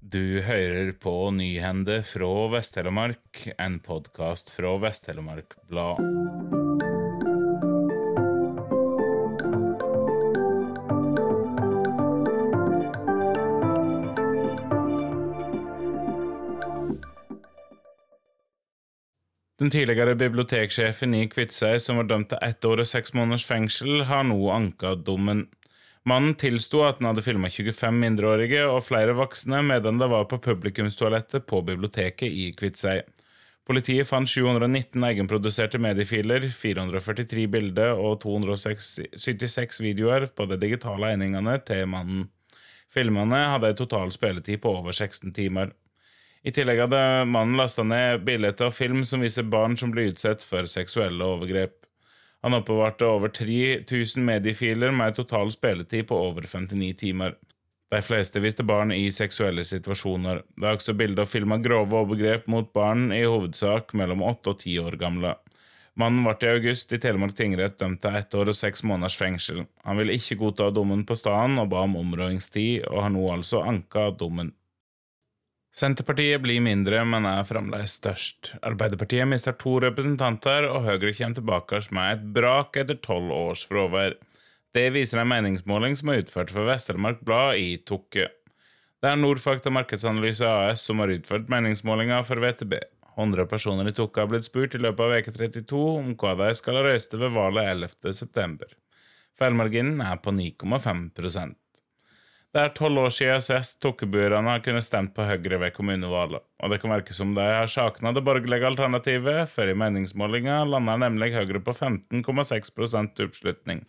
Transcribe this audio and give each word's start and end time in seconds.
Du 0.00 0.40
hører 0.40 0.94
på 0.96 1.12
Nyhende 1.30 1.98
fra 2.08 2.28
Vest-Telemark, 2.48 3.42
en 3.60 3.74
podkast 3.84 4.48
fra 4.48 4.72
Vest-Telemark 4.80 5.52
Blad. 5.68 6.00
Den 19.60 19.68
tidligere 19.68 20.14
biblioteksjefen 20.16 21.12
i 21.14 21.26
Kviteseid, 21.28 21.82
som 21.84 22.00
var 22.00 22.08
dømt 22.08 22.32
til 22.32 22.40
ett 22.40 22.64
år 22.64 22.80
og 22.80 22.88
seks 22.88 23.12
måneders 23.12 23.44
fengsel, 23.44 24.06
har 24.08 24.24
nå 24.24 24.40
anka 24.48 24.96
dommen. 24.96 25.50
Mannen 26.08 26.34
tilsto 26.40 26.80
at 26.86 27.00
han 27.00 27.10
hadde 27.10 27.24
filma 27.24 27.50
25 27.52 27.98
mindreårige 28.00 28.62
og 28.70 28.86
flere 28.86 29.12
voksne 29.18 29.60
medan 29.66 30.00
det 30.00 30.08
var 30.08 30.24
på 30.30 30.38
publikumstoalettet 30.40 31.44
på 31.50 31.60
biblioteket 31.66 32.28
i 32.32 32.50
Kviteseid. 32.56 33.08
Politiet 33.68 34.08
fant 34.08 34.26
719 34.26 35.04
egenproduserte 35.06 35.78
mediefiler, 35.78 36.48
443 36.50 37.44
bilder 37.52 38.00
og 38.00 38.16
276 38.24 39.82
videoer 39.84 40.26
på 40.34 40.46
de 40.50 40.58
digitale 40.58 41.12
egningene 41.12 41.58
til 41.68 41.84
mannen. 41.92 42.24
Filmene 42.90 43.44
hadde 43.52 43.70
en 43.70 43.78
total 43.78 44.10
spilletid 44.10 44.58
på 44.64 44.72
over 44.80 44.96
16 44.96 45.30
timer. 45.36 45.70
I 46.42 46.50
tillegg 46.56 46.80
hadde 46.86 47.02
mannen 47.28 47.60
lasta 47.60 47.84
ned 47.84 48.24
bilder 48.26 48.56
og 48.66 48.74
film 48.74 49.04
som 49.04 49.20
viser 49.22 49.46
barn 49.46 49.76
som 49.78 49.92
blir 49.92 50.10
utsatt 50.10 50.42
for 50.42 50.66
seksuelle 50.66 51.20
overgrep. 51.22 51.76
Han 52.42 52.56
oppbevarte 52.56 53.06
over 53.06 53.28
3000 53.28 54.24
mediefiler 54.24 54.90
med 54.90 55.12
en 55.12 55.18
total 55.20 55.52
spilletid 55.52 56.08
på 56.08 56.16
over 56.16 56.46
59 56.48 56.94
timer. 56.96 57.34
De 57.90 58.02
fleste 58.02 58.40
viste 58.40 58.62
barn 58.62 58.92
i 58.92 59.10
seksuelle 59.12 59.64
situasjoner. 59.66 60.44
Det 60.56 60.66
er 60.66 60.76
også 60.78 60.94
bilder 60.94 61.26
og 61.26 61.32
film 61.32 61.52
av 61.56 61.64
grove 61.64 61.96
overgrep 62.04 62.46
mot 62.46 62.68
barn, 62.72 63.10
i 63.12 63.24
hovedsak 63.26 63.92
mellom 63.98 64.22
åtte 64.22 64.54
og 64.54 64.60
ti 64.62 64.78
år 64.78 64.96
gamle. 65.00 65.34
Mannen 65.98 66.22
ble 66.24 66.36
i 66.46 66.52
august 66.54 66.94
i 66.94 67.00
Telemark 67.02 67.34
tingrett 67.36 67.80
dømt 67.80 68.00
til 68.04 68.14
ett 68.16 68.34
år 68.38 68.52
og 68.52 68.56
seks 68.56 68.84
måneders 68.86 69.18
fengsel. 69.18 69.64
Han 69.84 69.98
ville 69.98 70.14
ikke 70.16 70.38
godta 70.40 70.70
dommen 70.72 71.02
på 71.04 71.18
stedet 71.18 71.58
og 71.60 71.68
ba 71.72 71.82
om 71.84 71.98
områdingstid, 71.98 72.86
og 72.88 73.02
har 73.04 73.12
nå 73.12 73.26
altså 73.34 73.64
anka 73.66 74.06
dommen. 74.16 74.54
Senterpartiet 75.70 76.42
blir 76.42 76.58
mindre, 76.64 77.04
men 77.06 77.26
er 77.30 77.46
fremdeles 77.46 77.94
størst. 78.00 78.56
Arbeiderpartiet 78.66 79.28
mister 79.30 79.54
to 79.54 79.76
representanter, 79.84 80.66
og 80.66 80.82
Høyre 80.88 81.12
kommer 81.14 81.38
tilbake 81.38 81.80
med 81.94 82.16
et 82.16 82.24
brak 82.34 82.78
etter 82.82 82.98
tolv 82.98 83.30
års 83.30 83.62
fravær. 83.70 84.16
Det 84.74 84.88
viser 84.94 85.22
en 85.22 85.30
meningsmåling 85.30 85.94
som 85.98 86.10
er 86.10 86.24
utført 86.24 86.50
for 86.54 86.66
Vest-Telemark 86.66 87.22
Blad 87.26 87.62
i 87.62 87.76
Tokke. 87.86 88.26
Det 89.00 89.08
er 89.08 89.16
Nordfakta 89.16 89.70
Markedsanalyse 89.72 90.46
AS 90.46 90.82
som 90.86 90.98
har 91.02 91.14
utført 91.14 91.48
meningsmålinga 91.50 92.18
for 92.26 92.42
VTB. 92.42 92.74
100 93.14 93.46
personer 93.50 93.88
i 93.88 93.94
Tokke 93.94 94.24
har 94.24 94.30
blitt 94.30 94.46
spurt 94.46 94.74
i 94.74 94.82
løpet 94.82 95.06
av 95.06 95.14
uke 95.16 95.34
32 95.38 95.80
om 96.02 96.12
hva 96.18 96.34
de 96.42 96.50
skal 96.58 96.82
røyste 96.82 97.18
ved 97.20 97.34
valget 97.34 97.70
11.9. 97.94 98.74
Feilmarginen 99.38 100.02
er 100.04 100.18
på 100.22 100.34
9,5 100.34 101.06
det 102.50 102.62
er 102.64 102.72
tolv 102.74 102.98
år 103.04 103.12
siden 103.14 103.42
SS 103.42 103.76
tokkeburene 103.78 104.50
har 104.50 104.62
kunnet 104.64 104.82
stemt 104.82 105.12
på 105.14 105.22
Høyre 105.28 105.60
ved 105.62 105.74
kommunevalget, 105.76 106.42
og 106.58 106.72
det 106.72 106.80
kan 106.82 106.90
virke 106.90 107.14
som 107.14 107.36
de 107.36 107.44
har 107.46 107.70
savna 107.70 108.10
det 108.16 108.24
borgerlige 108.26 108.66
alternativet, 108.66 109.46
for 109.52 109.70
i 109.70 109.76
meningsmålinga 109.78 110.64
lander 110.66 110.98
nemlig 111.04 111.30
Høyre 111.36 111.62
på 111.62 111.76
15,6% 111.76 113.22
oppslutning. 113.26 113.84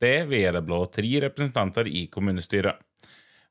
Det 0.00 0.14
vil 0.30 0.54
det 0.54 0.62
blå 0.64 0.84
tre 0.86 1.10
representanter 1.26 1.90
i 1.90 2.06
kommunestyret. 2.12 2.78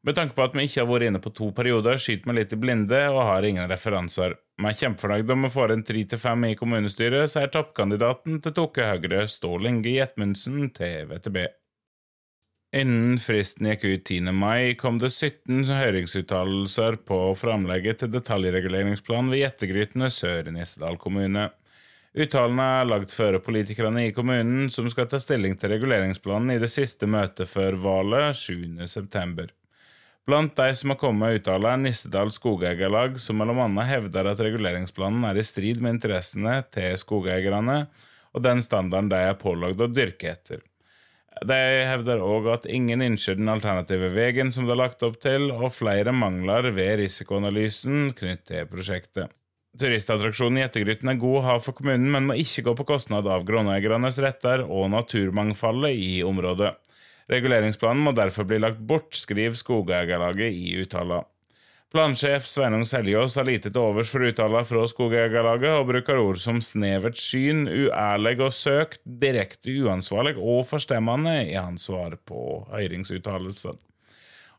Med 0.08 0.16
tanke 0.16 0.32
på 0.36 0.46
at 0.48 0.54
vi 0.56 0.64
ikke 0.64 0.80
har 0.80 0.88
vært 0.88 1.10
inne 1.10 1.20
på 1.20 1.34
to 1.36 1.50
perioder, 1.52 2.00
skyter 2.00 2.32
vi 2.32 2.38
litt 2.38 2.54
i 2.56 2.60
blinde 2.64 3.02
og 3.12 3.26
har 3.28 3.44
ingen 3.44 3.68
referanser. 3.68 4.38
Vi 4.56 4.72
er 4.72 4.78
kjempefornøyde 4.80 5.36
om 5.36 5.44
vi 5.44 5.52
får 5.52 5.74
en 5.76 5.84
tre 5.84 6.04
til 6.08 6.22
fem 6.22 6.46
i 6.48 6.56
kommunestyret, 6.56 7.28
sier 7.34 7.52
toppkandidaten 7.52 8.40
til 8.40 8.56
Tokke 8.56 8.88
Høyre, 8.88 9.26
Stål 9.28 9.68
Inge 9.68 9.98
Jetmundsen, 9.98 10.70
til 10.72 11.12
VTB. 11.12 11.44
Innen 12.70 13.18
fristen 13.18 13.66
gikk 13.66 13.84
ut 13.84 14.04
10. 14.06 14.30
mai, 14.30 14.76
kom 14.78 15.00
det 15.02 15.10
17 15.10 15.64
høringsuttalelser 15.74 17.00
på 17.02 17.18
framlegget 17.40 18.04
til 18.04 18.12
detaljreguleringsplan 18.14 19.32
ved 19.32 19.42
Gjettegrytene 19.42 20.12
sør 20.14 20.52
i 20.52 20.54
Nissedal 20.54 21.00
kommune. 21.02 21.48
Uttalene 22.14 22.68
er 22.82 22.92
lagt 22.92 23.14
føre 23.14 23.42
politikerne 23.42 24.06
i 24.06 24.14
kommunen, 24.14 24.70
som 24.70 24.90
skal 24.94 25.10
ta 25.10 25.18
stilling 25.22 25.58
til 25.58 25.74
reguleringsplanen 25.74 26.54
i 26.54 26.60
det 26.62 26.70
siste 26.70 27.10
møtet 27.10 27.50
før 27.50 27.80
valget 27.82 28.38
7.9. 28.38 29.50
Blant 30.30 30.54
de 30.62 30.70
som 30.78 30.94
har 30.94 31.02
kommet 31.02 31.24
med 31.24 31.40
uttale, 31.40 31.74
er 31.74 31.82
Nissedal 31.82 32.30
Skogeierlag, 32.30 33.18
som 33.18 33.42
bl.a. 33.42 33.68
hevder 33.90 34.30
at 34.30 34.46
reguleringsplanen 34.46 35.26
er 35.26 35.42
i 35.42 35.48
strid 35.48 35.82
med 35.82 35.98
interessene 35.98 36.60
til 36.70 36.94
skogeierne 37.02 37.82
og 38.34 38.44
den 38.46 38.62
standarden 38.62 39.10
de 39.10 39.22
er 39.26 39.40
pålagd 39.42 39.82
å 39.82 39.90
dyrke 39.90 40.36
etter. 40.36 40.62
De 41.46 41.58
hevder 41.88 42.22
òg 42.26 42.50
at 42.52 42.66
ingen 42.68 43.04
innser 43.06 43.38
den 43.40 43.52
alternative 43.52 44.10
veien 44.12 44.52
som 44.52 44.66
det 44.68 44.74
er 44.76 44.82
lagt 44.82 45.04
opp 45.08 45.20
til, 45.24 45.52
og 45.54 45.72
flere 45.72 46.12
mangler 46.12 46.72
ved 46.76 47.00
risikoanalysen 47.04 48.12
knyttet 48.18 48.50
til 48.50 48.68
prosjektet. 48.72 49.36
Turistattraksjonen 49.80 50.64
Gjettegryten 50.64 51.12
er 51.12 51.20
god 51.22 51.38
å 51.40 51.46
ha 51.46 51.56
for 51.62 51.78
kommunen, 51.78 52.10
men 52.12 52.28
må 52.28 52.36
ikke 52.42 52.66
gå 52.66 52.74
på 52.80 52.88
kostnad 52.90 53.30
av 53.30 53.46
grunneiernes 53.48 54.18
retter 54.24 54.66
og 54.66 54.90
naturmangfoldet 54.92 55.94
i 55.94 56.14
området. 56.26 56.74
Reguleringsplanen 57.30 58.02
må 58.04 58.16
derfor 58.18 58.48
bli 58.50 58.58
lagt 58.60 58.82
bort, 58.82 59.14
skriver 59.14 59.56
Skogeierlaget 59.56 60.50
i 60.50 60.74
uttala. 60.82 61.22
Plansjef 61.90 62.46
Sveinung 62.46 62.86
Seljås 62.86 63.34
har 63.40 63.48
lite 63.50 63.72
til 63.74 63.82
overs 63.82 64.12
for 64.14 64.22
uttaler 64.22 64.66
fra 64.70 64.84
Skogeierlaget, 64.86 65.72
og 65.74 65.88
bruker 65.90 66.20
ord 66.22 66.38
som 66.38 66.60
snevert 66.62 67.18
syn, 67.18 67.64
uærlig 67.66 68.36
og 68.46 68.54
søkt, 68.54 69.02
direkte 69.24 69.74
uansvarlig 69.74 70.36
og 70.38 70.68
forstemmende 70.70 71.34
i 71.48 71.56
hans 71.58 71.88
svar 71.90 72.14
på 72.30 72.68
høringsuttalelsen. 72.70 73.82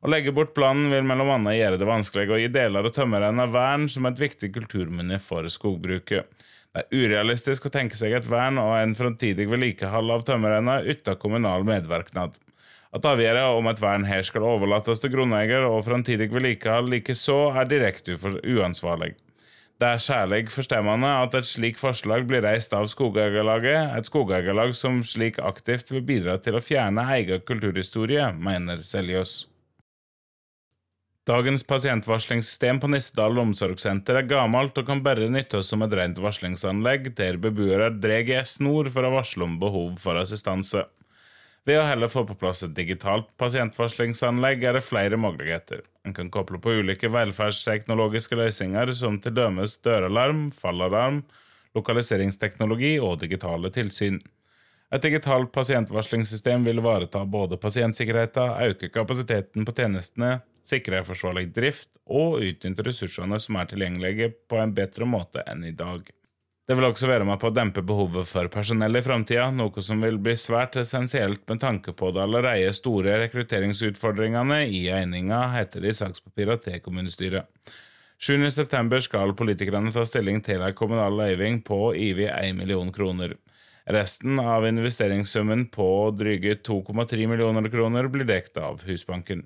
Å 0.01 0.11
legge 0.11 0.35
bort 0.35 0.57
planen 0.57 0.91
vil 0.91 1.07
mellom 1.07 1.31
annet 1.37 1.61
gjøre 1.61 1.79
det 1.79 1.91
vanskelig 1.93 2.35
å 2.35 2.41
gi 2.41 2.51
deler 2.51 2.91
av 2.91 2.99
tømmerrenna 2.99 3.47
vern 3.55 3.87
som 3.93 4.11
et 4.11 4.19
viktig 4.19 4.51
kulturminne 4.57 5.23
for 5.23 5.47
skogbruket. 5.47 6.27
Det 6.75 6.83
er 6.83 6.91
urealistisk 6.99 7.71
å 7.71 7.75
tenke 7.79 7.99
seg 7.99 8.17
et 8.17 8.27
vern 8.27 8.59
og 8.59 8.75
en 8.75 8.99
framtidig 8.99 9.47
vedlikehold 9.51 10.17
av 10.17 10.27
tømmerrenna 10.27 10.81
uten 10.83 11.23
kommunal 11.23 11.63
medvirknad. 11.69 12.35
At 12.91 13.07
avgjørelsen 13.07 13.59
om 13.61 13.69
et 13.71 13.81
vern 13.83 14.05
her 14.09 14.25
skal 14.27 14.47
overlates 14.47 14.99
til 15.03 15.13
grunneier 15.13 15.63
og 15.69 15.85
framtidig 15.87 16.27
vedlikehold 16.33 16.91
likeså, 16.91 17.53
er 17.55 17.69
direkte 17.71 18.17
uansvarlig. 18.19 19.13
Det 19.81 19.89
er 19.89 20.03
særlig 20.03 20.51
forstemmende 20.53 21.09
at 21.23 21.35
et 21.39 21.47
slikt 21.49 21.81
forslag 21.81 22.27
blir 22.29 22.43
reist 22.45 22.75
av 22.77 22.91
Skogeierlaget, 22.91 23.95
et 23.97 24.11
skogeierlag 24.11 24.75
som 24.77 24.99
slik 25.07 25.39
aktivt 25.41 25.95
vil 25.95 26.05
bidra 26.05 26.35
til 26.43 26.59
å 26.59 26.61
fjerne 26.61 27.07
egen 27.15 27.41
kulturhistorie, 27.49 28.27
mener 28.37 28.83
Seljås. 28.85 29.47
Dagens 31.31 31.63
pasientvarslingssystem 31.65 32.83
på 32.83 32.91
Nissedal 32.91 33.39
omsorgssenter 33.39 34.19
er 34.19 34.29
gammelt 34.29 34.77
og 34.81 34.87
kan 34.89 35.01
bare 35.05 35.31
nyttes 35.33 35.69
som 35.71 35.85
et 35.87 35.97
rent 35.97 36.19
varslingsanlegg 36.21 37.13
der 37.17 37.39
beboere 37.41 37.93
drar 37.95 38.35
i 38.35 38.41
snor 38.45 38.91
for 38.93 39.07
å 39.07 39.15
varsle 39.15 39.47
om 39.47 39.59
behov 39.63 40.01
for 40.03 40.19
assistanse. 40.19 40.89
Ved 41.69 41.77
å 41.77 41.85
heller 41.85 42.09
få 42.09 42.23
på 42.25 42.35
plass 42.41 42.63
et 42.65 42.73
digitalt 42.77 43.29
pasientvarslingsanlegg 43.41 44.65
er 44.65 44.79
det 44.79 44.85
flere 44.87 45.19
muligheter. 45.21 45.83
En 46.09 46.17
kan 46.17 46.31
koble 46.33 46.59
på 46.63 46.79
ulike 46.81 47.11
velferdsteknologiske 47.13 48.39
løsninger 48.41 48.95
som 48.97 49.19
til 49.21 49.35
dømes 49.37 49.77
døralarm, 49.85 50.49
fallalarm, 50.57 51.21
lokaliseringsteknologi 51.77 52.95
og 53.05 53.19
digitale 53.21 53.71
tilsyn. 53.75 54.17
Et 54.91 55.05
digitalt 55.05 55.53
pasientvarslingssystem 55.55 56.65
vil 56.67 56.81
ivareta 56.81 57.23
både 57.29 57.61
pasientsikkerheten, 57.63 58.57
øke 58.73 58.89
kapasiteten 58.91 59.69
på 59.69 59.75
tjenestene, 59.77 60.41
sikre 60.67 61.05
forsvarlig 61.07 61.53
drift 61.55 62.01
og 62.09 62.41
utnytte 62.43 62.89
ressursene 62.89 63.39
som 63.39 63.61
er 63.61 63.69
tilgjengelige 63.71 64.33
på 64.51 64.59
en 64.59 64.75
bedre 64.75 65.07
måte 65.07 65.45
enn 65.47 65.63
i 65.69 65.77
dag. 65.77 66.09
Det 66.71 66.77
vil 66.79 66.87
også 66.87 67.09
være 67.11 67.25
med 67.27 67.41
på 67.43 67.49
å 67.49 67.51
dempe 67.51 67.83
behovet 67.83 68.29
for 68.31 68.47
personell 68.47 68.95
i 68.95 69.01
framtida, 69.03 69.49
noe 69.51 69.83
som 69.83 69.99
vil 70.05 70.21
bli 70.23 70.37
svært 70.39 70.77
essensielt 70.79 71.43
med 71.51 71.59
tanke 71.65 71.91
på 71.99 72.13
de 72.15 72.21
allerede 72.23 72.69
store 72.79 73.17
rekrutteringsutfordringene 73.25 74.61
i 74.71 74.85
eininga, 74.95 75.41
heter 75.57 75.83
det 75.83 75.91
i 75.91 75.99
sakspapirene 75.99 76.63
til 76.63 76.79
kommunestyret. 76.85 77.51
7.9 78.23 79.03
skal 79.03 79.35
politikerne 79.35 79.91
ta 79.91 80.07
stilling 80.07 80.39
til 80.47 80.63
en 80.63 80.77
kommunal 80.79 81.19
løyving 81.19 81.59
på 81.67 81.91
IVI 81.91 82.31
1 82.37 82.63
million 82.63 82.95
kroner. 82.95 83.35
Resten 83.91 84.39
av 84.39 84.69
investeringssummen 84.71 85.73
på 85.75 85.91
dryge 86.15 86.61
2,3 86.71 87.27
millioner 87.33 87.67
kroner 87.75 88.07
blir 88.15 88.31
dekket 88.31 88.63
av 88.63 88.87
Husbanken. 88.87 89.43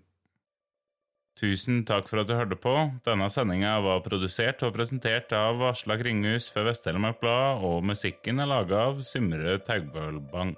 Tusen 1.34 1.82
takk 1.82 2.06
for 2.06 2.22
at 2.22 2.28
du 2.30 2.36
hørte 2.38 2.54
på. 2.54 2.72
Denne 3.06 3.26
sendinga 3.32 3.72
var 3.82 4.04
produsert 4.04 4.62
og 4.62 4.76
presentert 4.76 5.32
av 5.34 5.62
Aslak 5.72 6.04
Kringhus 6.04 6.46
for 6.54 6.68
Vest-Telemark 6.68 7.18
Blad, 7.22 7.64
og 7.66 7.82
musikken 7.90 8.38
er 8.38 8.50
laga 8.52 8.84
av 8.92 9.02
Symre 9.02 9.56
Taugbølbang. 9.66 10.54